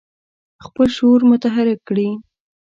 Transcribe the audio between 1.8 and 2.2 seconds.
کړي.